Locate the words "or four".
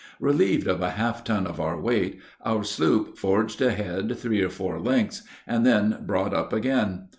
4.41-4.79